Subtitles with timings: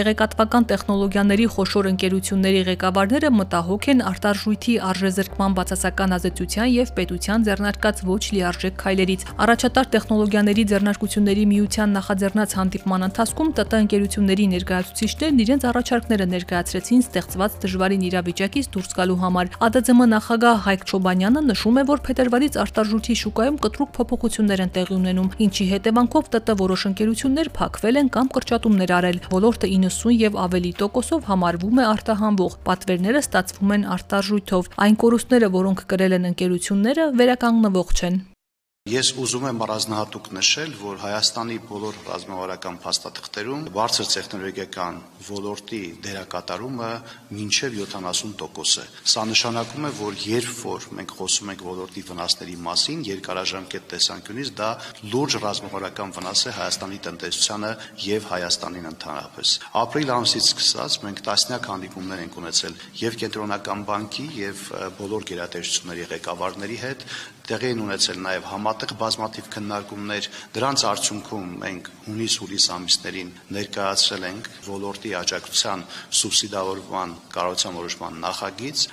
[0.00, 8.22] Տեղեկատվական տեխնոլոգիաների խոշոր ընկերությունների ղեկավարները մտահոգ են արտարժույթի արժեզրկման բացասական ազդեցության եւ պետության ձեռնարկած ոչ
[8.32, 17.04] լիարժեք քայլերից։ Առաջատար տեխնոլոգիաների ձեռնարկությունների միության նախաձեռնած հանդիպման ընթացքում ՏՏ ընկերությունների ներկայացուցիչներն իրենց առաջարկները ներկայացրեցին
[17.04, 23.14] ստեղծված դժվարին իրավիճակից դուրս գալու համար։ ԱԴԾՄ նախագահ Հայկ Չոբանյանը նշում է, որ փետրվարից արտարժույթի
[23.20, 28.90] շուկայում կտրուկ փոփոխություններ են տեղի ունենում, ինչի հետևանքով ՏՏ որոշ ընկերություններ փակվել են կամ կրճատումներ
[29.00, 35.54] արել։ Ոլորտը 90 եւ ավելի տոկոսով համարվում է արտահանվող։ Պատվերները ստացվում են արտարժույթով։ Այն կորուստները,
[35.60, 38.22] որոնք կրել են ընկերությունները, վերականգնվող չեն։
[38.88, 46.88] Ես ուզում եմ առանձնահատուկ նշել, որ Հայաստանի բոլոր ռազմավարական փաստաթղթերում բարձր տեխնոլոգիական ոլորտի դերակատարումը
[47.36, 53.04] մինչև 70% է։ Սա նշանակում է, որ երբ որ մենք խոսում ենք ոլորտի վնասների մասին,
[53.10, 54.70] երկարաժամկետ տեսանկյունից դա
[55.12, 57.72] լուրջ ռազմավարական վնաս է Հայաստանի տնտեսությանը
[58.08, 59.54] եւ Հայաստանին ընդհանրապես։
[59.84, 64.64] Ապրիլ ամսից սկսած մենք տասնյակ հանդիպումներ ենք ունեցել եւ կենտրոնական բանկի եւ
[65.00, 67.06] բոլոր գերատեսչությունների ղեկավարների հետ
[67.48, 75.14] տեղի են ունեցել նաև համատեղ բազմաթիվ քննարկումներ։ Դրանց արդյունքում մենք հունիս-հուլիս ամիսներին ներկայացրել ենք ոլորտի
[75.20, 75.84] աջակցության
[76.20, 78.84] սուբսիդավորման կառավարության որոշման նախագիծ,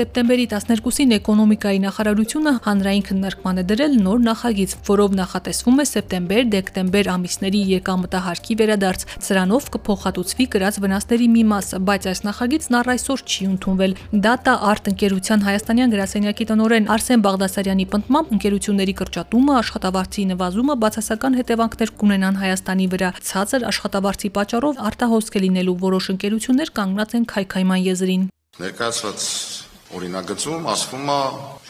[0.00, 7.60] Սեպտեմբերի 12-ին էկոնոմիկայի նախարարությունը հանրային քննարկման է դրել նոր նախագիծ, որով նախատեսվում է սեպտեմբեր-դեկտեմբեր ամիսների
[7.70, 13.92] եկամտահարկի վերադարձ։ Սրանով կփոխհատուցվի կրած վնասների մի մասը, բայց այս նախագիծն առ այսօր չի ընդունվել։
[14.24, 21.94] Data Art ընկերության հայաստանյան գրասենյակի տնօրեն Արսեն Բաղդասարյանի պնդմամբ ընկերությունների կրճատումը, աշխատավարձի նվազումը բացասական հետևանքներ
[22.00, 28.30] կունենան Հայաստանի վրա։ Ցածր աշխատավարձի պատճառով արտահոսք է լինելու որոշ ընկերություններ կանգնած են քայքայման եզրին։
[28.60, 31.18] Ներկայացված օրինագծում ասվում է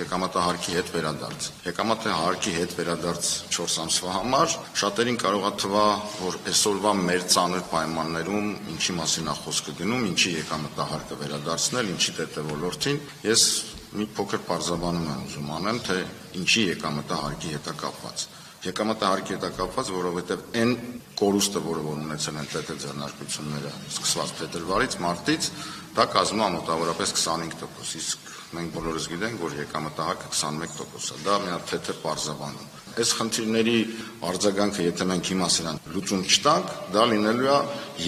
[0.00, 5.84] եկամտահարկի հետ վերադարձ։ Եկամտահարկի հետ վերադարձ 4 ամսվա համար շատերին կարող է թվա,
[6.20, 12.44] որ այսօրվա մեր ծանր պայմաններում ինչի մասին է խոսքը գնում, ինչի եկամտահարկը վերադարձնել, ինչի դեպի
[12.50, 13.00] ոլորտին։
[13.30, 13.46] Ես
[13.96, 15.98] մի փոքր բարձաբանում եմ ուզում անեմ, թե
[16.44, 18.28] ինչի եկամտահարկի հետ է կապված
[18.60, 20.72] եկամտահարկի հետ կապված, որովհետև այն
[21.20, 25.48] կորուստը, որը որ ունեցել են ՏՏ ձեռնարկությունները սկսված փետրվարից, մարտից,
[25.96, 31.52] դա կազմում է մոտավորապես 25%, իսկ մենք բոլորս գիտենք, որ եկամտահարկը 21% է։ Դա մի
[31.54, 33.76] հատ թեթև բարձրանում։ Այս խնդիրների
[34.30, 37.58] արձագանքը, եթե մենք հիմա սրան լուծում չտանք, դա լինելու է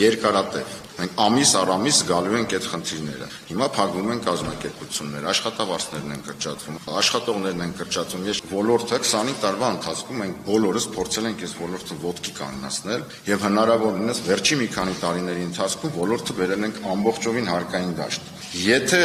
[0.01, 6.25] երկարատև Մենք ամիս առ ամիս գալու ենք այդ խնդիրները։ Հիմա փակվում են կազմակերպություններ, աշխատավարձներն են
[6.27, 11.99] կրճատվում, աշխատողներն են կրճատվում։ Ես ոլորտը 25 տարվա ընթացքում մենք բոլորս փորձել ենք այս ոլորտը
[12.03, 18.31] ոտքի կանգնացնել եւ հնարավորինս վերջի մի քանի տարիների ընթացքում ոլորտը բերել ենք ամբողջովին հարկային դաշտ։
[18.63, 19.03] Եթե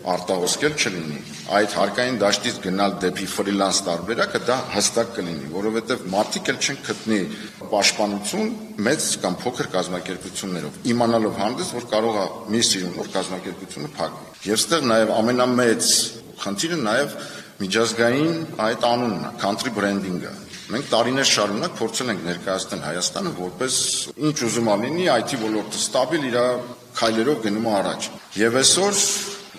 [0.00, 1.18] արտահոսքել չլինի,
[1.56, 7.20] այդ հարկային դաշտից գնալ դեպի ֆրիլանս տարբերակը դա հստակ կլինի, որովհետև մարդիկ էլ չեն գտնի
[7.72, 8.52] պաշտպանություն
[8.86, 14.88] մեծ կամ փոքր կազմակերպություններով, իմանալով հանդես, որ կարող է մի սիրունով կազմակերպությունը փակվի։ Եվ ստեղ
[14.90, 15.90] նաև ամենամեծ
[16.40, 17.18] խնդիրը նաև
[17.60, 20.32] միջազգային այդ անունն է, country branding-ը։
[20.70, 23.78] Մենք տարիներ շարունակ փորձել ենք ներկայացնել Հայաստանը որպես
[24.28, 26.36] ինչ ուզում լինի, IT ոլորտը ստաբիլ իր
[27.00, 28.08] քայլերով գնում է առաջ։
[28.38, 29.00] Եվ այսօր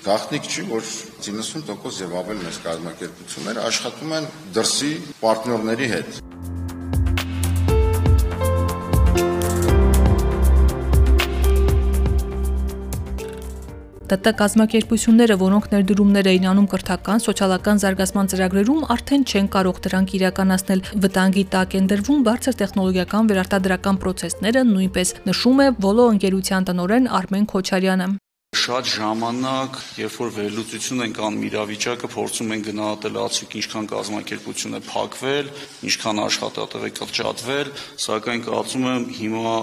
[0.02, 0.88] Գաղտնիք չի, որ
[1.28, 6.22] 90% եւ ավել մեծ կազմակերպությունները աշխատում են դրսի պարտներների հետ։
[14.12, 20.84] ՏՏ կազմակերպությունները, որոնք ներդրումներ էին անում կրթական, սոցիալական զարգացման ծրագրերում, արդեն չեն կարող դրանք իրականացնել։
[21.06, 27.48] Վտանգի տակ են դրվում բարձր տեխնոլոգիական վերարտադրական process-ները, նույնպես նշում է Վոլո ընկերության տնօրեն Արմեն
[27.56, 28.10] Քոչարյանը
[28.52, 34.82] շատ ժամանակ, երբ որ վերլուծություն են կանում իրավիճակը, փորձում են գնահատել ացույց ինչքան կազմակերպություն է
[34.90, 35.52] փակվել,
[35.88, 37.72] ինչքան աշխատատեղ է կրճատվել,
[38.06, 39.56] սակայն կարծում եմ հիմա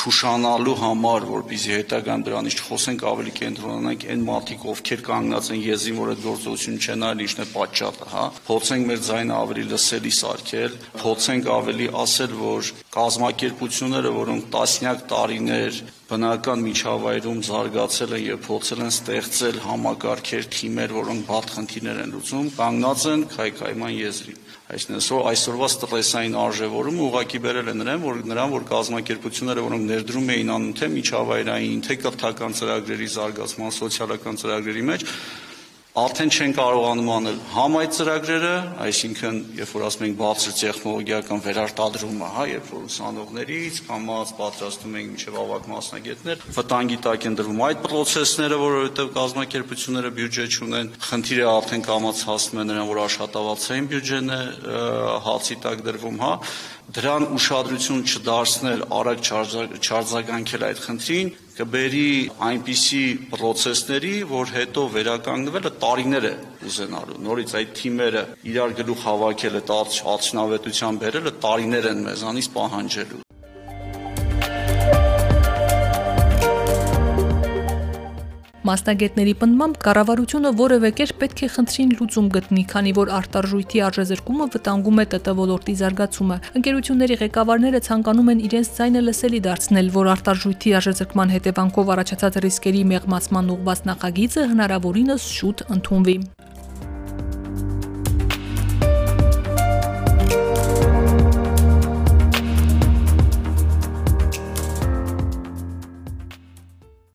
[0.00, 6.14] ճուշանալու համար, որպեսզի հետագան դրանից չխոսենք, ավելի կենտրոնանանք այն մարդիկ, ովքեր կանգնած են եզին, որ
[6.14, 11.52] այդ գործողություն չեն այլ ինչն է պատճառը, հա։ Փորձենք մեր ձայնը ավելի լսելի սարքել, փորձենք
[11.54, 19.60] ավելի ասել, որ կազմակերպությունները, որոնք տասնյակ տարիներ բնական միջավայրում զարգացել են եւ փորձել են ստեղծել
[19.64, 24.42] համակարգեր, թիմեր, որոնք բաց խնդիրներ են լուծում, կանգնած են քայքայման եզրին։
[24.74, 30.52] Այսինքն այսօրվա ստրեսային արժևորումը ուղակի բերել է նրան, որ նրան, որ կազմակերպությունները, որոնք ներդրում էին
[30.54, 35.04] անում թե միջավայրային, թե կրթական ծրագրերի զարգացման, սոցիալական ծրագրերի մեջ,
[35.94, 42.30] արդեն չեն կարողանում անել համ այդ ծրագրերը, այսինքն երբ որ ասում ենք բարձր տեխնոլոգիական վերարտադրումը,
[42.34, 47.86] հա, երբ որ ուսանողներից կամած պատրաստում ենք միջև ավակ մասնագետներ, վտանգի տակ են դրվում այդ
[47.86, 54.42] process-ները, որովհետև կազմակերպությունները բյուջե չունեն, խնդիրը արդեն կամած հասնում է նրան, որ աշխատավարձային բյուջեն է
[55.30, 56.34] հացի տակ դրվում, հա,
[56.94, 62.06] դրան ուշադրություն չդարձնել, արագ չարձագանքել այդ խնդրին, կբերի
[62.48, 66.32] այնպիսի process-ների, որ հետո վերականգնվելը տարիներ է
[66.70, 69.62] ուզենալու։ Նորից այդ թիմերը իրար գլուխ հավաքելը,
[70.14, 73.23] արդյունավետության բերելը տարիներ են մեզանից պահանջելու։
[78.64, 85.02] Մասնագետների պնդմամբ կառավարությունը որևէ կերպ պետք է խնդրին լուծում գտնի, քանի որ արտարժույթի արժեզրկումը վտանգում
[85.02, 91.36] է ՏՏ ոլորտի զարգացումը։ Ընկերությունների ղեկավարները ցանկանում են իրենց ձայնը լսելի դարձնել, որ արտարժույթի արժեզրկման
[91.36, 96.18] հետևանքով առաջացած ռիսկերի մեղմացման ուղղված նախագիծը հնարավորինս շուտ ընդունվի։